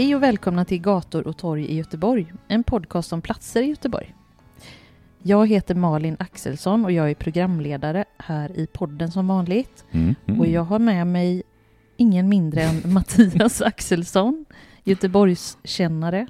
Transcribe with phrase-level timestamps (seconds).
[0.00, 4.14] Hej och välkomna till Gator och torg i Göteborg, en podcast om platser i Göteborg.
[5.22, 9.84] Jag heter Malin Axelsson och jag är programledare här i podden som vanligt.
[9.90, 10.40] Mm, mm.
[10.40, 11.42] Och jag har med mig
[11.96, 14.44] ingen mindre än Mattias Axelsson,
[14.84, 16.26] Göteborgskännare,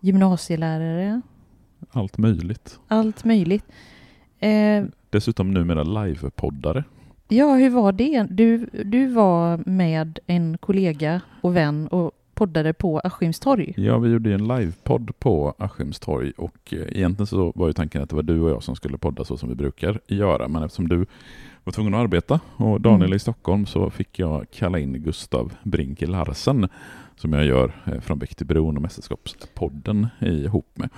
[0.00, 1.20] gymnasielärare,
[1.90, 2.78] Allt möjligt.
[2.88, 3.64] allt möjligt.
[4.38, 6.84] Eh, Dessutom numera livepoddare.
[7.28, 8.26] ja, hur var det?
[8.30, 13.74] Du, du var med en kollega och vän och poddade på Askimstorg.
[13.76, 18.02] Ja, vi gjorde ju en livepodd på Askimstorg och eh, egentligen så var ju tanken
[18.02, 20.48] att det var du och jag som skulle podda så som vi brukar göra.
[20.48, 21.06] Men eftersom du
[21.64, 23.16] var tvungen att arbeta och Daniel Mm.
[23.16, 26.68] i Stockholm så fick jag kalla in Gustav Brinke Larsen
[27.20, 30.88] som jag gör eh, från Bäck till bron och Mästerskapspodden ihop med.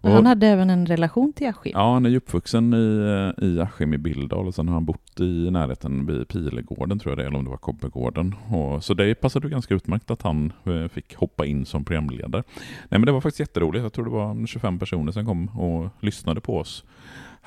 [0.00, 1.72] Och- Han hade även en relation till Askim.
[1.74, 5.20] Ja, han är uppvuxen i, eh, i Askim i Billdal och sen har han bott
[5.20, 8.34] i närheten vid Pilegården tror jag det eller om det var Kobbergården.
[8.48, 12.42] Och, så det passade ganska utmärkt att han eh, fick hoppa in som programledare.
[12.88, 13.82] Nej men det var faktiskt jätteroligt.
[13.82, 16.84] Jag tror det var 25 personer som kom och lyssnade på oss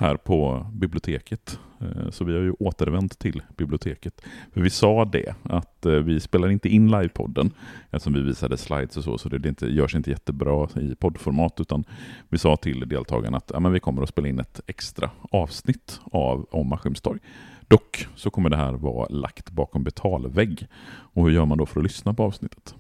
[0.01, 1.59] här på biblioteket.
[1.81, 4.21] Eh, så vi har ju återvänt till biblioteket.
[4.53, 7.51] För vi sa det, att eh, vi spelar inte in livepodden
[7.89, 11.83] eftersom vi visade slides och så, så det inte, görs inte jättebra i poddformat, utan
[12.29, 15.99] vi sa till deltagarna att ja, men vi kommer att spela in ett extra avsnitt
[16.03, 17.19] av om Askimstorg.
[17.67, 20.67] Dock så kommer det här vara lagt bakom betalvägg.
[21.13, 22.75] Och hur gör man då för att lyssna på avsnittet?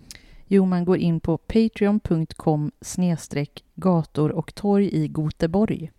[0.47, 5.91] Jo, man går in på patreon.com snedstreck gator och torg i Goteborg.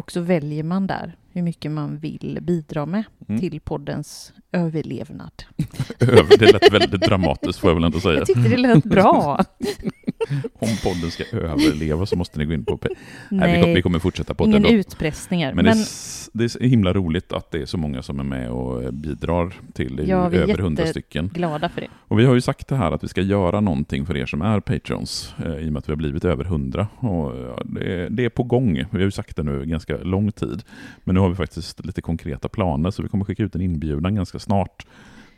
[0.00, 3.40] Och så väljer man där hur mycket man vill bidra med Mm.
[3.40, 5.30] till poddens överlevnad.
[6.00, 8.18] Över, det lät väldigt dramatiskt får jag väl ändå säga.
[8.18, 9.44] Jag tyckte det lät bra.
[10.58, 12.78] Om podden ska överleva så måste ni gå in på...
[12.82, 12.96] Nej,
[13.28, 14.78] vi, kommer, vi Nej, kommer fortsätta podden ingen då.
[14.78, 15.52] utpressningar.
[15.54, 15.76] Men, Men,
[16.32, 18.82] det, är, det är himla roligt att det är så många som är med och
[18.82, 20.02] eh, bidrar till det.
[20.02, 21.30] är Ja, vi är över hundra stycken.
[21.34, 21.88] glada för det.
[22.08, 24.42] Och vi har ju sagt det här att vi ska göra någonting för er som
[24.42, 26.88] är patrons eh, i och med att vi har blivit över hundra.
[26.98, 28.74] Och ja, det, är, det är på gång.
[28.74, 30.62] Vi har ju sagt det nu ganska lång tid.
[31.04, 34.14] Men nu har vi faktiskt lite konkreta planer så vi kommer skicka ut en inbjudan
[34.14, 34.86] ganska snart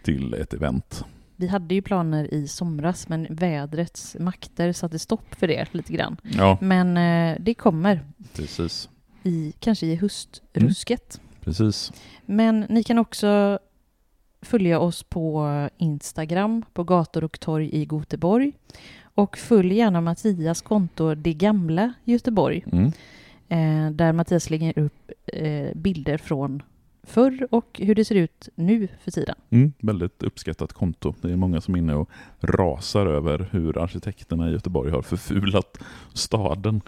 [0.03, 1.05] till ett event.
[1.43, 6.17] Vi hade ju planer i somras, men vädrets makter satte stopp för det lite grann.
[6.23, 8.01] Ja, Men eh, det kommer,
[8.37, 8.89] precis.
[9.23, 11.21] i, kanske i höstrusket.
[11.41, 11.93] Precis.
[12.27, 13.59] Men ni kan också
[14.43, 15.49] följa oss på
[15.79, 18.53] Instagram, på gator och torg i Göteborg.
[19.15, 22.87] Och följ gärna Mattias konto Det gamla Göteborg, Mm.
[23.49, 26.63] eh, där Mattias lägger upp eh, bilder från
[27.07, 29.35] förr och hur det ser ut nu för tiden.
[29.51, 31.15] Mm, väldigt uppskattat konto.
[31.21, 35.79] Det är många som är inne och rasar över hur arkitekterna i Göteborg har förfulat
[36.15, 36.81] staden.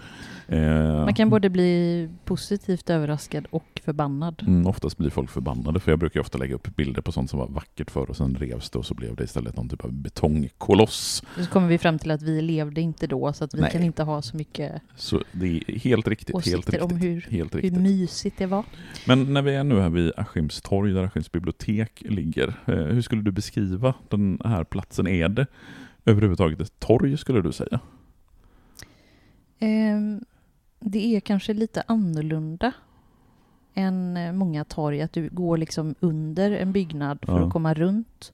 [0.47, 0.59] Eh,
[1.05, 4.43] Man kan både bli positivt överraskad och förbannad.
[4.47, 7.39] Mm, oftast blir folk förbannade för jag brukar ofta lägga upp bilder på sånt som
[7.39, 9.93] var vackert förr och sen revs det och så blev det istället någon typ av
[9.93, 11.23] betongkoloss.
[11.37, 13.71] Så kommer vi fram till att vi levde inte då, så att vi Nej.
[13.71, 16.35] kan inte ha så mycket Så det är helt riktigt.
[16.35, 16.91] Helt åsikter riktigt.
[16.91, 17.81] om hur, helt hur riktigt.
[17.81, 18.63] mysigt det var.
[19.07, 22.47] Men när vi är nu här vid Askims torg där Askims bibliotek ligger.
[22.65, 25.07] Eh, hur skulle du beskriva den här platsen?
[25.07, 25.47] Är det
[26.05, 27.79] överhuvudtaget ett torg skulle du säga?
[29.59, 30.25] Ehm,
[30.79, 32.71] det är kanske lite annorlunda
[33.73, 37.45] än eh, många torg, att du går liksom under en byggnad för Ja.
[37.47, 38.33] att komma runt.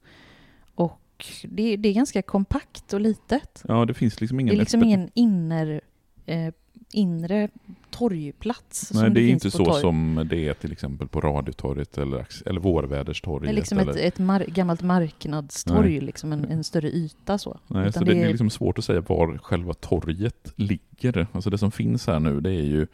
[0.76, 3.64] Och det, det är ganska kompakt och litet.
[3.68, 4.56] Ja, det finns liksom Det ingen...
[4.56, 5.82] är liksom ingen inner,
[6.26, 6.54] eh,
[6.92, 7.50] inre
[7.92, 8.92] torgplats.
[8.94, 9.82] Nej, som det är inte så torg.
[9.82, 13.48] som det är till exempel på Radiotorget eller, eller Vårväderstorget.
[13.48, 13.92] Det är liksom eller...
[13.92, 17.60] ett, ett mar- gammalt marknadstorg, liksom en, en större yta så.
[17.68, 21.28] Nej, Utan så det, det är liksom svårt att säga var själva torget ligger.
[21.32, 22.88] Alltså det som finns här nu det är ju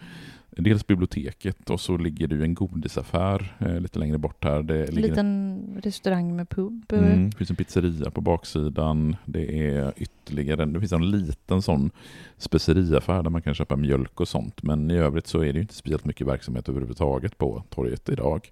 [0.63, 4.63] dels biblioteket och så ligger det ju en godisaffär eh, lite längre bort här.
[4.63, 6.93] Det En ligger liten restaurang med pub.
[6.93, 9.15] Mm, det finns en pizzeria på baksidan.
[9.25, 11.91] Det är ytterligare det finns en liten sån
[12.37, 14.63] speceriaffär där man kan köpa mjölk och sånt.
[14.63, 18.51] Men i övrigt så är det ju inte speciellt mycket verksamhet överhuvudtaget på torget idag.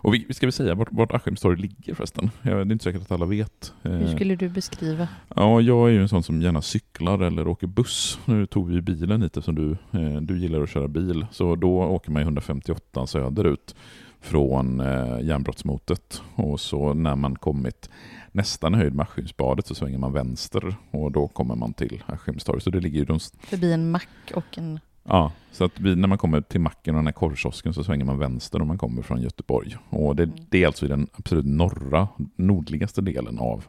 [0.00, 2.30] Och vi, vi ska väl säga vart, vart Askims torg ligger förresten.
[2.42, 3.72] Det är inte säkert att alla vet.
[3.82, 5.08] Hur Eh, skulle du beskriva?
[5.36, 8.18] Ja, jag är ju en sån som gärna cyklar eller åker buss.
[8.24, 11.26] Nu tog vi bilen hit eftersom du, eh, du gillar att köra bil.
[11.32, 13.74] Så då åker man ju 158 söderut
[14.20, 16.22] från eh, järnbrottsmotet.
[16.34, 17.90] Och så när man kommit
[18.32, 22.60] nästan höjd med Askimsbadet så svänger man vänster och då kommer man till Askimstorg.
[22.60, 24.80] Så det ligger ju de, Förbi en mack och en...
[25.08, 28.04] Ja, så att vi, när man kommer till macken och den här korvkiosken så svänger
[28.04, 29.76] man vänster om man kommer från Göteborg.
[29.90, 30.36] Och det, Mm.
[30.50, 33.64] det är alltså i den absolut norra, nordligaste delen av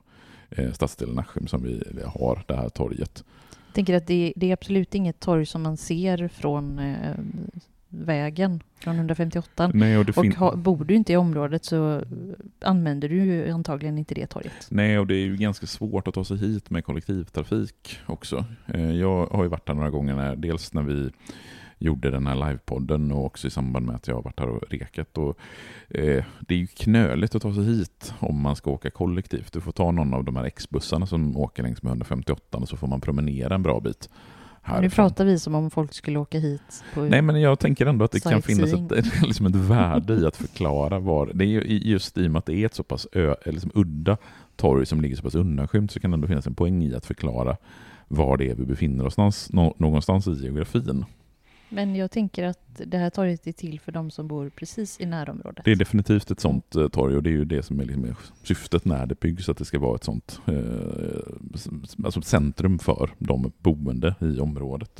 [0.49, 3.23] eh, stadsdelen Askim som vi, vi har det här torget.
[3.67, 7.15] Jag tänker att det, det är absolut inget torg som man ser från eh,
[7.89, 9.71] vägen, från 158.
[9.73, 12.01] Nej, och Och ha, bor du inte i området så
[12.61, 14.67] använder du ju antagligen inte det torget.
[14.69, 18.45] Nej, och det är ju ganska svårt att ta sig hit med kollektivtrafik också.
[18.67, 21.09] Eh, Jag har ju varit här några gånger, när, dels när vi
[21.81, 24.63] gjorde den här livepodden och också i samband med att jag har varit här och
[24.69, 25.17] rekat.
[25.17, 25.37] Och,
[25.89, 29.53] eh, det är ju knöligt att ta sig hit om man ska åka kollektivt.
[29.53, 32.77] Du får ta någon av de här X-bussarna som åker längs med 158 och så
[32.77, 34.09] får man promenera en bra bit.
[34.65, 34.89] Nu härifrån.
[35.09, 36.83] pratar vi som om folk skulle åka hit.
[36.93, 40.25] På, Nej, men jag tänker ändå att det kan finnas ett, liksom ett värde i
[40.25, 41.31] att förklara var.
[41.33, 44.17] Det är just i och med att det är ett så pass ö, liksom udda
[44.55, 47.05] torg som ligger så pass undanskymt så kan det ändå finnas en poäng i att
[47.05, 47.57] förklara
[48.07, 51.05] var det är vi befinner oss någonstans, nå- någonstans i geografin.
[51.69, 55.05] Men jag tänker att det här torget är till för de som bor precis i
[55.05, 55.65] närområdet.
[55.65, 58.15] Det är definitivt ett sånt eh, torg och det är ju det som är liksom
[58.43, 60.53] syftet när det byggs, att det ska vara ett sånt eh,
[62.03, 64.99] alltså ett centrum för de boende i området.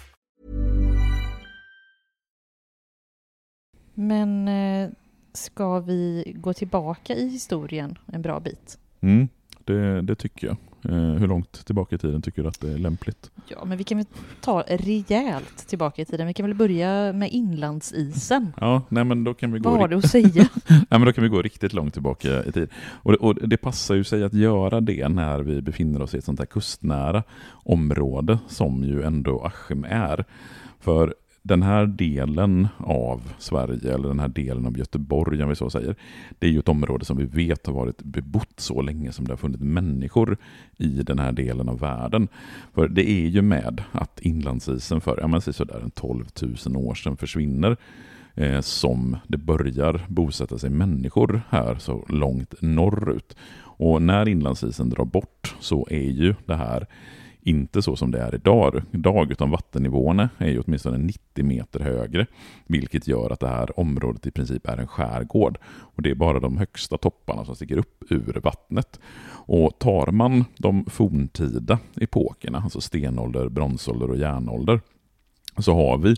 [3.93, 4.89] Men eh,
[5.33, 8.77] ska vi gå tillbaka i historien en bra bit?
[9.01, 9.27] Mm,
[9.65, 10.57] det, det tycker jag.
[10.83, 13.31] Eh, hur långt tillbaka i tiden tycker du att det är lämpligt?
[13.47, 14.05] Ja, men vi kan väl
[14.41, 16.27] ta rejält tillbaka i tiden.
[16.27, 18.53] Vi kan väl börja med inlandsisen.
[18.61, 20.49] Ja, nej men då kan vi gå Vad har du att säga?
[20.67, 22.69] Nej, men då kan vi gå riktigt långt tillbaka i tid.
[22.91, 26.17] Och, det- och det passar ju sig att göra det när vi befinner oss i
[26.17, 30.25] ett sånt här kustnära område som ju ändå Askim är.
[30.79, 35.69] För den här delen av Sverige, eller den här delen av Göteborg om vi så
[35.69, 35.95] säger,
[36.39, 39.31] det är ju ett område som vi vet har varit bebott så länge som det
[39.31, 40.37] har funnits människor
[40.77, 42.27] i den här delen av världen.
[42.73, 46.25] För det är ju med att inlandsisen för, ja men sådär 12
[46.65, 47.77] 000 år sedan försvinner
[48.35, 53.35] eh, som det börjar bosätta sig människor här så långt norrut.
[53.61, 56.87] Och när inlandsisen drar bort så är ju det här
[57.41, 62.25] inte så som det är idag, idag utan vattennivåerna är ju åtminstone 90 meter högre,
[62.65, 65.57] vilket gör att det här området i princip är en skärgård.
[65.65, 68.99] Och det är bara de högsta topparna som sticker upp ur vattnet.
[69.45, 74.81] Och tar man de forntida epokerna, alltså stenålder, bronsålder och järnålder,
[75.57, 76.15] så har vi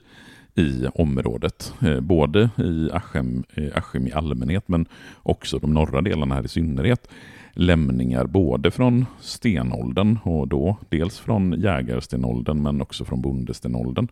[0.56, 4.86] i området, eh, både i Askim, eh, Askim i allmänhet men
[5.24, 7.08] också de norra delarna här i synnerhet,
[7.54, 14.08] lämningar både från stenåldern och då dels från jägarstenåldern men också från bondestenåldern.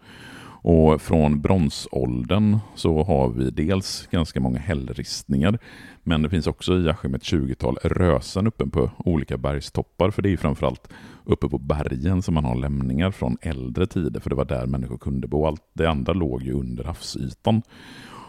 [0.64, 5.60] Och från bronsåldern så har vi dels ganska många hällristningar
[6.04, 10.34] men det finns också i Askim ett 20-tal rösen uppe på olika bergstoppar för det
[10.34, 10.88] är framförallt
[11.24, 14.98] uppe på bergen som man har lämningar från äldre tider för det var där människor
[14.98, 15.46] kunde bo.
[15.46, 17.62] Allt det andra låg ju under havsytan.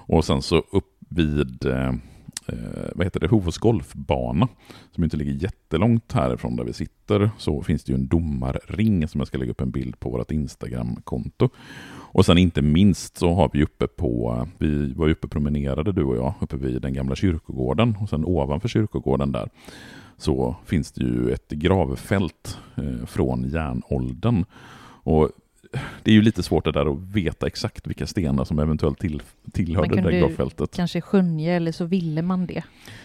[0.06, 1.92] Och sen så upp vid eh,
[2.46, 4.48] eh, vad heter det, Hovås golfbana,
[4.90, 9.20] som inte ligger jättelångt härifrån där vi sitter, så finns det ju en domarring som
[9.20, 11.48] jag ska lägga upp en bild på vårt Instagram-konto.
[12.14, 16.16] Och sen inte minst så har vi uppe på, vi var uppe promenerade du och
[16.16, 19.48] jag uppe vid den gamla kyrkogården och sen ovanför kyrkogården där
[20.16, 24.44] så finns det ju ett gravfält eh, från järnåldern.
[25.04, 25.30] Och
[26.02, 29.22] det är ju lite svårt det där att veta exakt vilka stenar som eventuellt till,
[29.52, 30.76] tillhörde det där gravfältet.
[30.76, 32.62] kanske skönja eller så ville man det.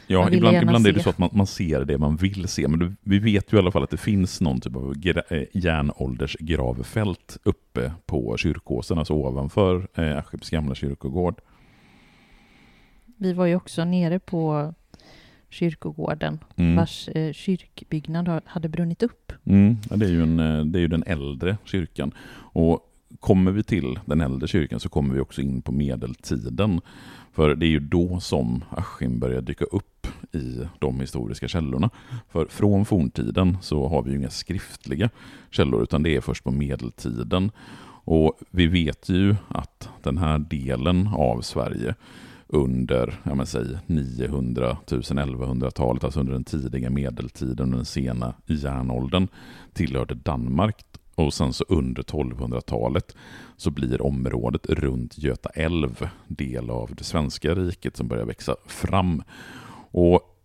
[0.08, 2.68] Ja, man ibland, ibland är det så att man, man ser det man vill se,
[2.68, 4.96] men det, vi vet ju i alla fall att det finns någon typ av
[5.30, 11.42] eh, järnålders gravfält uppe på kyrkåsen, alltså ovanför eh, Askeps gamla kyrkogård.
[13.18, 14.74] Vi var ju också nere på
[15.50, 16.76] kyrkogården mm.
[16.76, 19.34] vars eh, kyrkbyggnad hade brunnit upp.
[19.46, 22.12] Mm, det, är ju en, eh, det är ju den äldre kyrkan.
[22.38, 26.82] Och kommer vi till den äldre kyrkan så kommer vi också in på medeltiden.
[27.34, 31.90] För det är ju då som Askim börjar dyka upp i de historiska källorna.
[32.30, 35.10] För från forntiden så har vi ju inga skriftliga
[35.52, 37.52] källor utan det är först på medeltiden.
[38.10, 41.96] Och vi vet ju att den här delen av Sverige
[42.50, 49.28] under ja, säg 900 1100-talet, alltså under den tidiga medeltiden, och den sena järnåldern,
[49.74, 50.86] tillhörde Danmark.
[51.16, 53.16] Och sen så under 1200-talet
[53.58, 59.24] så blir området runt Göta älv del av det svenska riket som börjar växa fram.
[59.92, 60.37] Och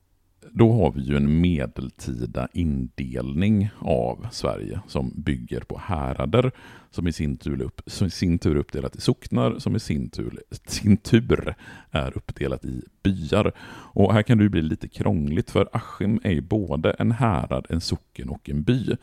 [0.55, 6.53] då har vi ju en medeltida indelning av Sverige som bygger på härader
[6.91, 9.81] som i sin tur, upp, som i sin tur är uppdelat i socknar som i
[9.81, 11.55] sin tur, sin tur
[11.91, 13.53] är uppdelat i byar.
[13.95, 17.81] Och här kan det bli lite krångligt för Askim är ju både en härad, en
[17.81, 18.97] socken och en by.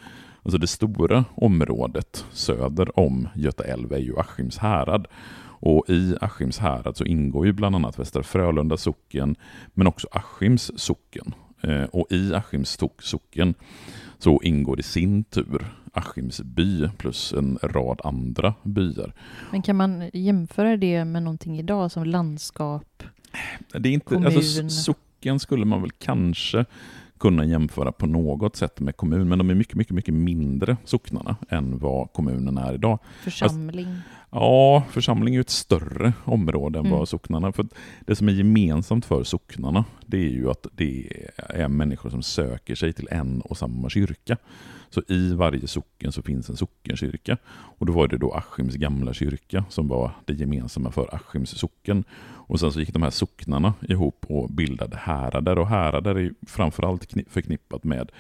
[0.44, 5.08] Alltså det stora området söder om Göta älv är ju Askims härad.
[5.62, 9.36] Och i Askims härad så ingår ju bland annat Västra Frölunda socken,
[9.74, 11.34] men också Askims socken.
[11.62, 13.54] Eh, och i Askims socken
[14.18, 19.14] så ingår i sin tur Askims by plus en rad andra byar.
[19.52, 23.04] Men kan man jämföra det med någonting idag som landskap?
[23.80, 24.66] Det är inte, alltså, kommun?
[24.66, 26.66] Alltså, socken skulle man väl kanske
[27.20, 31.36] kunna jämföra på något sätt med kommun, men de är mycket, mycket, mycket mindre socknarna
[31.50, 33.00] än vad kommunen är idag.
[33.24, 33.88] Församling?
[33.88, 36.98] Alltså, ja, församling är ju ett större område än mm.
[36.98, 37.52] vad socknarna.
[37.52, 37.68] För
[38.06, 41.08] det som är gemensamt för socknarna, det är ju att det
[41.38, 44.38] är människor som söker sig till en och samma kyrka.
[44.90, 47.38] Så i varje socken så finns en sockenkyrka.
[47.50, 52.04] Och då var det då Askims gamla kyrka som var det gemensamma för Askims socken.
[52.50, 55.60] Och sen så gick de här socknarna ihop och bildade härader.
[55.60, 58.12] Och härader är framförallt förknippat med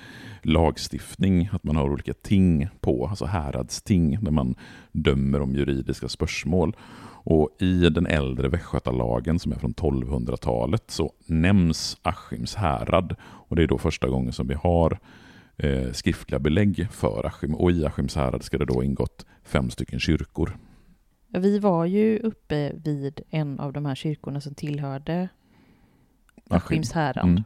[0.42, 4.56] lagstiftning, att man har olika ting på, alltså häradsting, där man
[4.92, 6.76] dömer om juridiska spörsmål.
[7.24, 13.16] Och i den äldre västgötalagen som är från 1200-talet så nämns Askims härad.
[13.22, 15.00] Och det är då första gången som vi har
[15.58, 17.56] eh, skriftliga belägg för Askim.
[17.56, 20.58] Och i Askims härad ska det då ingått fem stycken kyrkor.
[21.28, 25.30] Vi var ju uppe vid en av de här kyrkorna som tillhörde
[26.50, 27.26] Askims härad.
[27.26, 27.44] Mm.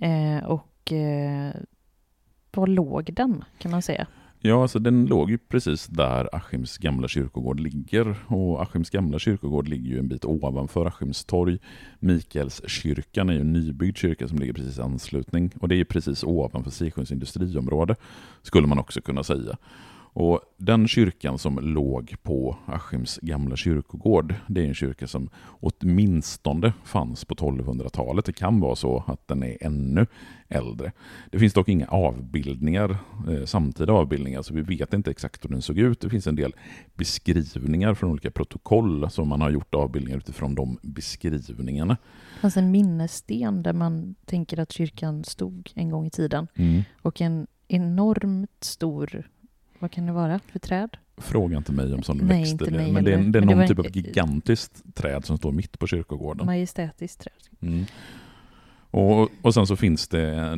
[0.00, 1.54] Eh, och eh,
[2.50, 4.06] var låg den, kan man säga?
[4.40, 8.16] Ja, alltså den låg ju precis där Askims gamla kyrkogård ligger.
[8.26, 11.58] Och Askims gamla kyrkogård ligger ju en bit ovanför Askims torg.
[11.98, 15.50] Mikaelskyrkan är ju en nybyggd kyrka som ligger precis i anslutning.
[15.60, 17.96] Och det är precis ovanför Sisjöns industriområde,
[18.42, 19.56] skulle man också kunna säga.
[20.12, 26.72] Och den kyrkan som låg på Askims gamla kyrkogård, det är en kyrka som åtminstone
[26.84, 28.24] fanns på 1200-talet.
[28.24, 30.06] Det kan vara så att den är ännu
[30.48, 30.92] äldre.
[31.30, 32.96] Det finns dock inga avbildningar,
[33.28, 36.00] eh, samtida avbildningar, så vi vet inte exakt hur den såg ut.
[36.00, 36.54] Det finns en del
[36.94, 41.96] beskrivningar från olika protokoll som man har gjort avbildningar utifrån de beskrivningarna.
[42.34, 46.48] Det fanns en minnessten där man tänker att kyrkan stod en gång i tiden.
[46.54, 46.82] Mm.
[47.02, 49.28] Och en enormt stor
[49.78, 50.96] vad kan det vara för träd?
[51.16, 52.70] Fråga inte mig om sån Nej, växter.
[52.92, 55.86] Men det är, det är någon det typ av gigantiskt träd som står mitt på
[55.86, 56.46] kyrkogården.
[56.46, 57.70] Majestätiskt träd.
[57.72, 57.84] Mm.
[58.90, 60.56] Och, och sen så finns det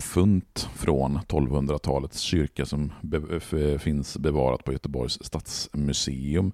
[0.00, 3.40] dopfunt från 1200-talets kyrka som be,
[3.78, 6.52] finns bevarat på Göteborgs stadsmuseum.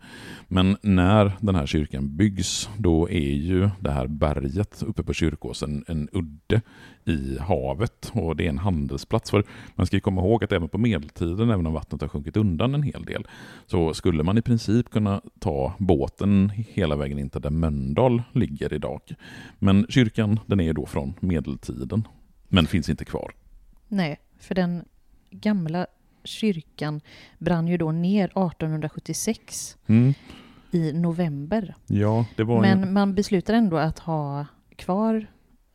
[0.48, 5.84] Men när den här kyrkan byggs, då är ju det här berget uppe på kyrkåsen
[5.86, 6.60] en udde
[7.04, 9.30] i havet och det är en handelsplats.
[9.30, 12.74] För man ska komma ihåg att även på medeltiden, även om vattnet har sjunkit undan
[12.74, 13.26] en hel del,
[13.66, 18.72] så skulle man i princip kunna ta båten hela vägen in till där Mölndal ligger
[18.72, 19.00] idag.
[19.58, 22.08] Men kyrkan, den är då från medeltiden,
[22.48, 23.32] men finns inte kvar.
[23.88, 24.84] Nej, för den
[25.30, 25.86] gamla
[26.24, 27.00] kyrkan
[27.38, 30.14] brann ju då ner 1876 mm.
[30.70, 31.74] i november.
[31.86, 32.92] Ja, det var Men en...
[32.92, 35.26] man beslutade ändå att ha kvar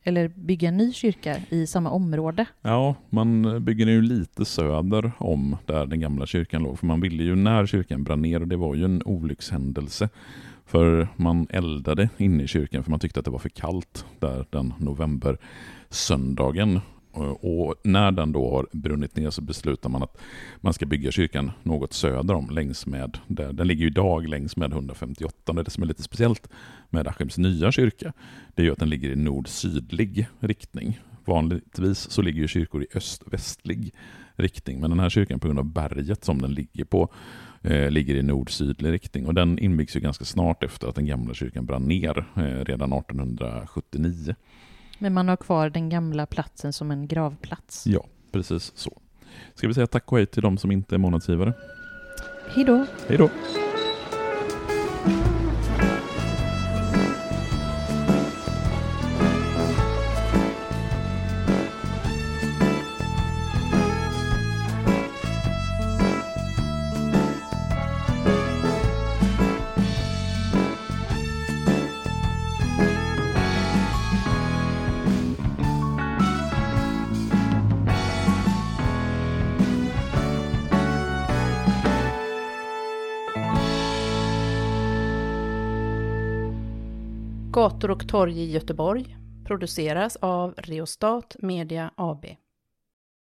[0.02, 2.46] eller bygga en ny kyrka i samma område.
[2.62, 6.78] Ja, man bygger ju lite söder om där den gamla kyrkan låg.
[6.78, 10.08] För man ville ju när kyrkan brann ner, och det var ju en olyckshändelse.
[10.72, 14.46] För man eldade inne i kyrkan för man tyckte att det var för kallt där
[14.50, 15.38] den november
[15.90, 16.80] söndagen.
[17.16, 20.18] Eh, och när den då har brunnit ner så beslutar man att
[20.60, 24.72] man ska bygga kyrkan något söder om längs med, där, den ligger idag längs med
[24.72, 25.52] 158.
[25.52, 26.48] Det som är lite speciellt
[26.90, 28.12] med Askims nya kyrka,
[28.54, 31.00] det är ju att den ligger i nord-sydlig riktning.
[31.24, 33.94] Vanligtvis så ligger kyrkor i öst-västlig
[34.36, 37.08] riktning, men den här kyrkan på grund av berget som den ligger på
[37.62, 41.34] eh, ligger i nord-sydlig riktning och den inviggs ju ganska snart efter att den gamla
[41.34, 44.34] kyrkan brann ner eh, redan 1879.
[44.98, 47.86] Men man har kvar den gamla platsen som en gravplats.
[47.86, 48.98] Ja, precis så.
[49.54, 51.52] Ska vi säga tack och hej till de som inte är månadsgivare?
[52.54, 52.86] Hej då!
[53.08, 53.30] Hej då!
[87.62, 92.24] Gator och torg i Göteborg produceras av Reostat Media AB.